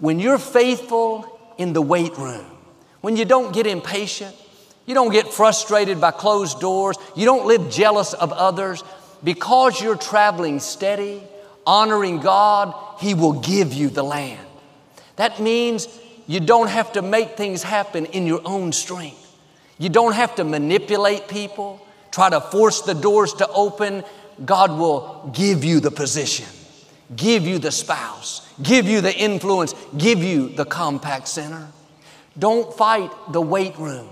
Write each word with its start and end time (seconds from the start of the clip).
When 0.00 0.18
you're 0.18 0.38
faithful 0.38 1.38
in 1.58 1.72
the 1.72 1.82
weight 1.82 2.16
room, 2.16 2.46
when 3.00 3.16
you 3.16 3.24
don't 3.24 3.52
get 3.52 3.66
impatient, 3.66 4.34
you 4.86 4.94
don't 4.94 5.12
get 5.12 5.28
frustrated 5.28 6.00
by 6.00 6.10
closed 6.10 6.58
doors, 6.58 6.96
you 7.14 7.24
don't 7.24 7.46
live 7.46 7.70
jealous 7.70 8.12
of 8.14 8.32
others, 8.32 8.82
because 9.22 9.80
you're 9.80 9.96
traveling 9.96 10.58
steady, 10.58 11.22
honoring 11.66 12.20
God, 12.20 12.74
He 12.98 13.14
will 13.14 13.40
give 13.40 13.72
you 13.72 13.90
the 13.90 14.02
land. 14.02 14.46
That 15.16 15.38
means 15.38 15.86
you 16.26 16.40
don't 16.40 16.68
have 16.68 16.92
to 16.92 17.02
make 17.02 17.36
things 17.36 17.62
happen 17.62 18.06
in 18.06 18.26
your 18.26 18.40
own 18.44 18.72
strength. 18.72 19.18
You 19.78 19.88
don't 19.88 20.14
have 20.14 20.34
to 20.36 20.44
manipulate 20.44 21.28
people, 21.28 21.84
try 22.10 22.30
to 22.30 22.40
force 22.40 22.82
the 22.82 22.94
doors 22.94 23.34
to 23.34 23.48
open. 23.48 24.04
God 24.44 24.78
will 24.78 25.30
give 25.34 25.64
you 25.64 25.80
the 25.80 25.90
position, 25.90 26.46
give 27.16 27.46
you 27.46 27.58
the 27.58 27.72
spouse, 27.72 28.48
give 28.62 28.86
you 28.86 29.00
the 29.00 29.14
influence, 29.14 29.74
give 29.96 30.22
you 30.22 30.48
the 30.48 30.64
Compaq 30.64 31.26
Center. 31.26 31.68
Don't 32.38 32.72
fight 32.74 33.10
the 33.32 33.40
weight 33.40 33.76
room. 33.78 34.08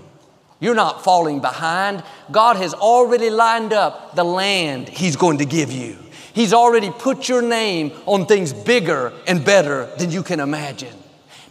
You're 0.59 0.75
not 0.75 1.03
falling 1.03 1.39
behind. 1.39 2.03
God 2.31 2.57
has 2.57 2.73
already 2.73 3.29
lined 3.29 3.71
up 3.71 4.15
the 4.15 4.25
land 4.25 4.89
He's 4.89 5.15
going 5.15 5.37
to 5.37 5.45
give 5.45 5.71
you. 5.71 5.97
He's 6.33 6.53
already 6.53 6.91
put 6.91 7.27
your 7.27 7.41
name 7.41 7.91
on 8.05 8.25
things 8.25 8.53
bigger 8.53 9.13
and 9.27 9.43
better 9.43 9.85
than 9.97 10.11
you 10.11 10.21
can 10.21 10.39
imagine. 10.39 10.95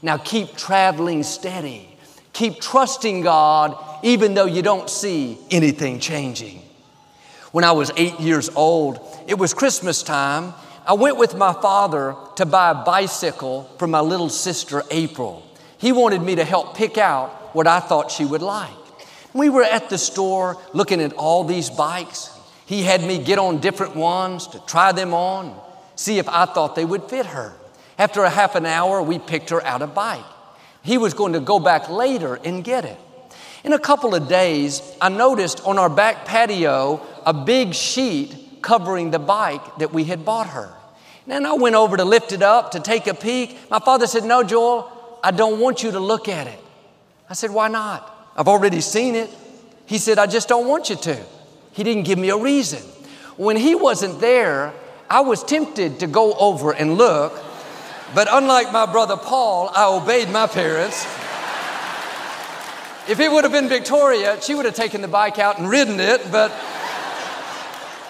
Now 0.03 0.19
keep 0.19 0.57
traveling 0.57 1.23
steady. 1.23 1.89
Keep 2.33 2.61
trusting 2.61 3.23
God 3.23 3.77
even 4.05 4.35
though 4.35 4.47
you 4.47 4.63
don't 4.63 4.89
see 4.89 5.39
anything 5.51 5.99
changing. 5.99 6.63
When 7.51 7.65
I 7.65 7.73
was 7.73 7.91
eight 7.97 8.21
years 8.21 8.51
old, 8.55 9.01
it 9.27 9.39
was 9.39 9.55
Christmas 9.55 10.03
time. 10.03 10.55
I 10.89 10.95
went 10.95 11.19
with 11.19 11.35
my 11.37 11.53
father 11.53 12.17
to 12.37 12.47
buy 12.47 12.71
a 12.71 12.75
bicycle 12.75 13.65
for 13.79 13.87
my 13.87 14.01
little 14.01 14.31
sister 14.31 14.83
April. 14.91 15.47
He 15.77 15.93
wanted 15.93 16.23
me 16.23 16.37
to 16.37 16.45
help 16.47 16.79
pick 16.79 16.97
out 16.97 17.55
what 17.55 17.67
I 17.67 17.79
thought 17.79 18.11
she 18.11 18.25
would 18.25 18.41
like. 18.41 18.71
We 19.35 19.51
were 19.51 19.65
at 19.65 19.91
the 19.91 19.99
store 19.99 20.57
looking 20.73 21.03
at 21.03 21.13
all 21.13 21.45
these 21.45 21.69
bikes. 21.69 22.31
He 22.65 22.85
had 22.85 23.03
me 23.03 23.23
get 23.23 23.39
on 23.39 23.59
different 23.59 23.97
ones 23.97 24.47
to 24.47 24.61
try 24.61 24.93
them 24.93 25.13
on, 25.13 25.61
see 25.95 26.19
if 26.19 26.27
I 26.27 26.47
thought 26.47 26.75
they 26.75 26.87
would 26.87 27.03
fit 27.05 27.27
her. 27.27 27.53
After 27.99 28.25
a 28.25 28.31
half 28.31 28.55
an 28.55 28.65
hour, 28.65 29.03
we 29.03 29.19
picked 29.19 29.51
her 29.51 29.63
out 29.67 29.83
a 29.83 29.87
bike. 29.87 30.25
He 30.83 30.97
was 30.97 31.13
going 31.13 31.35
to 31.35 31.41
go 31.41 31.61
back 31.61 31.91
later 31.91 32.37
and 32.37 32.65
get 32.65 32.87
it. 32.87 32.99
In 33.63 33.75
a 33.75 33.79
couple 33.79 34.15
of 34.15 34.27
days, 34.27 34.81
I 35.03 35.11
noticed 35.11 35.61
on 35.67 35.79
our 35.79 35.91
back 35.91 36.25
patio 36.25 37.07
a 37.27 37.35
big 37.35 37.75
sheet 37.75 38.63
covering 38.63 39.11
the 39.11 39.19
bike 39.19 39.77
that 39.81 39.93
we 39.93 40.05
had 40.05 40.25
bought 40.25 40.47
her. 40.47 40.75
And 41.29 41.47
I 41.47 41.53
went 41.53 41.75
over 41.75 41.97
to 41.97 42.05
lift 42.05 42.33
it 42.33 42.43
up 42.43 42.71
to 42.73 42.81
take 42.81 43.07
a 43.07 43.15
peek. 43.15 43.59
My 43.71 43.79
father 43.79 44.07
said, 44.07 44.25
No, 44.25 44.43
Joel, 44.43 44.91
I 45.23 45.31
don't 45.31 45.61
want 45.61 45.83
you 45.83 45.91
to 45.93 46.01
look 46.01 46.29
at 46.29 46.47
it. 46.47 46.59
I 47.29 47.35
said, 47.35 47.51
Why 47.51 47.69
not? 47.69 48.33
I've 48.37 48.49
already 48.49 48.81
seen 48.81 49.15
it. 49.15 49.31
He 49.87 49.99
said, 49.99 50.19
I 50.19 50.27
just 50.27 50.49
don't 50.49 50.67
want 50.67 50.91
you 50.91 50.97
to. 50.97 51.19
He 51.73 51.85
didn't 51.85 52.05
give 52.05 52.19
me 52.19 52.31
a 52.31 52.37
reason. 52.37 52.81
When 53.37 53.57
he 53.57 53.75
wasn't 53.75 54.21
there, 54.21 54.73
I 55.11 55.21
was 55.21 55.45
tempted 55.45 56.01
to 56.01 56.07
go 56.07 56.35
over 56.35 56.73
and 56.73 56.95
look, 56.95 57.33
but 58.15 58.29
unlike 58.31 58.73
my 58.73 58.85
brother 58.85 59.17
Paul, 59.17 59.71
I 59.75 59.87
obeyed 59.87 60.29
my 60.29 60.47
parents. 60.47 61.05
If 63.09 63.21
it 63.21 63.33
would 63.33 63.45
have 63.45 63.53
been 63.53 63.69
Victoria, 63.69 64.39
she 64.43 64.55
would 64.55 64.67
have 64.67 64.75
taken 64.75 65.01
the 65.01 65.09
bike 65.09 65.39
out 65.39 65.59
and 65.59 65.69
ridden 65.71 65.99
it, 65.99 66.31
but 66.31 66.53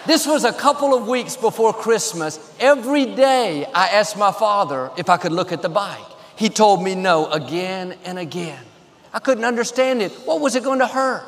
this 0.07 0.27
was 0.27 0.45
a 0.45 0.53
couple 0.53 0.95
of 0.95 1.07
weeks 1.07 1.37
before 1.37 1.73
Christmas. 1.73 2.39
Every 2.61 3.07
day 3.07 3.67
I 3.75 3.89
asked 3.89 4.17
my 4.17 4.33
father 4.33 4.91
if 4.97 5.09
I 5.09 5.17
could 5.17 5.33
look 5.33 5.53
at 5.53 5.63
the 5.63 5.69
bike. 5.69 5.99
He 6.37 6.49
told 6.49 6.83
me 6.83 6.95
no 6.95 7.27
again 7.31 7.97
and 8.05 8.19
again. 8.19 8.63
I 9.13 9.19
couldn't 9.19 9.45
understand 9.45 10.03
it. 10.03 10.13
What 10.25 10.41
was 10.41 10.55
it 10.55 10.63
going 10.63 10.79
to 10.79 10.87
hurt? 10.87 11.27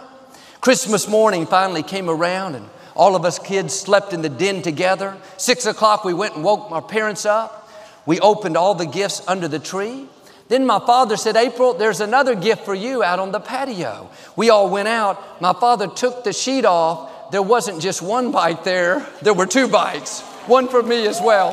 Christmas 0.61 1.09
morning 1.09 1.47
finally 1.47 1.83
came 1.83 2.09
around 2.09 2.55
and 2.55 2.69
all 2.95 3.17
of 3.17 3.25
us 3.25 3.39
kids 3.39 3.75
slept 3.75 4.13
in 4.13 4.23
the 4.23 4.29
den 4.29 4.63
together. 4.63 5.17
Six 5.37 5.67
o'clock, 5.67 6.05
we 6.05 6.15
went 6.15 6.35
and 6.35 6.45
woke 6.45 6.71
my 6.71 6.81
parents 6.81 7.25
up. 7.25 7.69
We 8.07 8.21
opened 8.21 8.57
all 8.57 8.75
the 8.75 8.87
gifts 8.87 9.23
under 9.27 9.49
the 9.49 9.59
tree. 9.59 10.07
Then 10.49 10.67
my 10.67 10.81
father 10.81 11.17
said, 11.17 11.37
April, 11.37 11.75
there's 11.75 12.01
another 12.01 12.35
gift 12.35 12.65
for 12.65 12.75
you 12.75 13.03
out 13.03 13.21
on 13.21 13.31
the 13.31 13.41
patio. 13.41 14.11
We 14.37 14.51
all 14.51 14.69
went 14.69 14.89
out. 14.89 15.41
My 15.41 15.53
father 15.53 15.87
took 15.87 16.25
the 16.25 16.33
sheet 16.33 16.65
off. 16.65 17.10
There 17.31 17.43
wasn't 17.43 17.81
just 17.81 18.03
one 18.03 18.33
bike 18.33 18.65
there, 18.65 19.07
there 19.23 19.35
were 19.35 19.47
two 19.47 19.69
bikes, 19.69 20.21
one 20.47 20.69
for 20.69 20.83
me 20.83 21.07
as 21.07 21.21
well. 21.21 21.53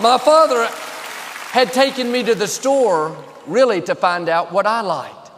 My 0.00 0.18
father 0.18 0.66
had 1.50 1.72
taken 1.72 2.10
me 2.10 2.24
to 2.24 2.34
the 2.34 2.48
store 2.48 3.16
really 3.46 3.80
to 3.82 3.94
find 3.94 4.28
out 4.28 4.52
what 4.52 4.66
I 4.66 4.80
liked. 4.80 5.30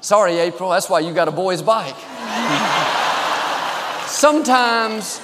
Sorry, 0.00 0.38
April, 0.38 0.70
that's 0.70 0.90
why 0.90 1.00
you 1.00 1.14
got 1.14 1.28
a 1.28 1.32
boy's 1.32 1.62
bike. 1.62 1.96
Sometimes, 4.06 5.20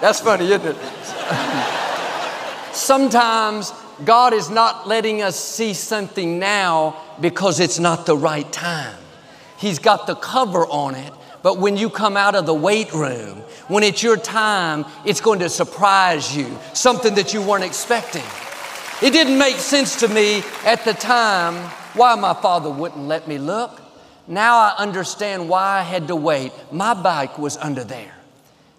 that's 0.00 0.20
funny, 0.20 0.46
isn't 0.46 0.66
it? 0.66 0.76
Sometimes 2.72 3.72
God 4.04 4.32
is 4.32 4.48
not 4.48 4.88
letting 4.88 5.22
us 5.22 5.38
see 5.38 5.74
something 5.74 6.38
now 6.38 6.96
because 7.20 7.60
it's 7.60 7.78
not 7.78 8.06
the 8.06 8.16
right 8.16 8.50
time. 8.52 8.96
He's 9.58 9.78
got 9.78 10.06
the 10.06 10.14
cover 10.14 10.66
on 10.66 10.94
it, 10.94 11.12
but 11.42 11.58
when 11.58 11.76
you 11.76 11.90
come 11.90 12.16
out 12.16 12.34
of 12.34 12.46
the 12.46 12.54
weight 12.54 12.92
room, 12.92 13.38
when 13.68 13.82
it's 13.82 14.02
your 14.02 14.16
time, 14.16 14.84
it's 15.04 15.20
going 15.20 15.38
to 15.40 15.48
surprise 15.48 16.36
you, 16.36 16.46
something 16.72 17.14
that 17.14 17.34
you 17.34 17.42
weren't 17.42 17.64
expecting. 17.64 18.24
It 19.00 19.12
didn't 19.12 19.38
make 19.38 19.56
sense 19.56 20.00
to 20.00 20.08
me 20.08 20.42
at 20.64 20.84
the 20.84 20.94
time 20.94 21.54
why 21.94 22.14
my 22.16 22.34
father 22.34 22.70
wouldn't 22.70 23.06
let 23.06 23.28
me 23.28 23.38
look. 23.38 23.80
Now 24.26 24.58
I 24.58 24.74
understand 24.78 25.48
why 25.48 25.78
I 25.78 25.82
had 25.82 26.08
to 26.08 26.16
wait. 26.16 26.52
My 26.72 26.94
bike 26.94 27.38
was 27.38 27.56
under 27.56 27.84
there. 27.84 28.14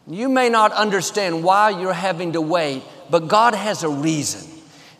You 0.07 0.27
may 0.27 0.49
not 0.49 0.71
understand 0.73 1.43
why 1.43 1.69
you're 1.69 1.93
having 1.93 2.33
to 2.33 2.41
wait, 2.41 2.83
but 3.09 3.27
God 3.27 3.55
has 3.55 3.83
a 3.83 3.89
reason. 3.89 4.49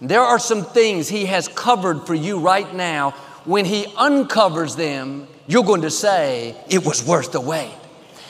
There 0.01 0.21
are 0.21 0.39
some 0.39 0.63
things 0.63 1.09
He 1.09 1.25
has 1.25 1.47
covered 1.47 2.07
for 2.07 2.13
you 2.13 2.39
right 2.39 2.73
now. 2.73 3.13
When 3.49 3.65
He 3.65 3.87
uncovers 3.97 4.75
them, 4.75 5.27
you're 5.47 5.63
going 5.63 5.81
to 5.81 5.89
say, 5.89 6.55
It 6.69 6.85
was 6.85 7.03
worth 7.03 7.31
the 7.31 7.41
wait. 7.41 7.73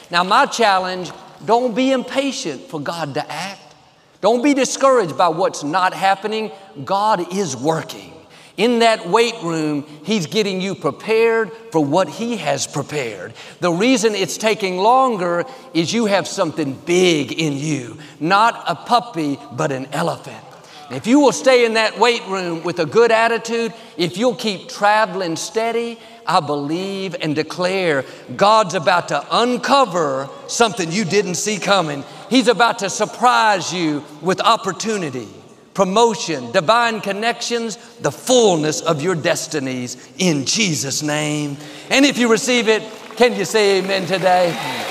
Now, 0.10 0.24
my 0.24 0.46
challenge 0.46 1.12
don't 1.44 1.76
be 1.76 1.92
impatient 1.92 2.62
for 2.62 2.80
God 2.80 3.16
to 3.16 3.30
act. 3.30 3.76
Don't 4.22 4.42
be 4.42 4.54
discouraged 4.54 5.18
by 5.18 5.28
what's 5.28 5.62
not 5.62 5.94
happening. 5.94 6.52
God 6.86 7.34
is 7.34 7.58
working. 7.58 8.14
In 8.56 8.80
that 8.80 9.10
weight 9.10 9.36
room, 9.44 9.86
He's 10.06 10.26
getting 10.26 10.62
you 10.62 10.74
prepared 10.74 11.52
for 11.74 11.84
what 11.84 12.08
He 12.08 12.38
has 12.38 12.66
prepared. 12.66 13.34
The 13.60 13.74
reason 13.74 14.16
it's 14.16 14.38
taking 14.38 14.78
longer 14.78 15.44
is 15.74 15.92
you 15.92 16.06
have 16.06 16.30
something 16.30 16.76
big 16.86 17.34
in 17.34 17.58
you, 17.58 17.98
not 18.22 18.64
a 18.70 18.76
puppy, 18.76 19.38
but 19.52 19.74
an 19.74 19.88
elephant. 19.88 20.46
If 20.92 21.06
you 21.06 21.20
will 21.20 21.32
stay 21.32 21.66
in 21.66 21.74
that 21.74 22.00
weight 22.00 22.26
room 22.26 22.64
with 22.64 22.80
a 22.80 22.86
good 22.86 23.12
attitude, 23.12 23.74
if 23.96 24.18
you'll 24.18 24.36
keep 24.36 24.70
traveling 24.70 25.36
steady, 25.36 26.00
I 26.26 26.40
believe 26.40 27.16
and 27.22 27.36
declare 27.36 28.06
God's 28.36 28.74
about 28.74 29.10
to 29.10 29.24
uncover 29.32 30.30
something 30.48 30.92
you 30.92 31.06
didn't 31.06 31.36
see 31.36 31.60
coming. 31.60 32.04
He's 32.30 32.48
about 32.48 32.80
to 32.80 32.90
surprise 32.90 33.72
you 33.72 34.04
with 34.22 34.42
opportunity, 34.42 35.28
promotion, 35.76 36.52
divine 36.52 37.02
connections, 37.02 37.78
the 37.98 38.12
fullness 38.12 38.82
of 38.82 39.02
your 39.02 39.16
destinies 39.16 40.12
in 40.18 40.46
Jesus' 40.46 41.04
name. 41.04 41.58
And 41.92 42.04
if 42.04 42.18
you 42.18 42.32
receive 42.32 42.68
it, 42.68 42.82
can 43.16 43.36
you 43.36 43.46
say 43.46 43.80
amen 43.80 44.08
today? 44.08 44.89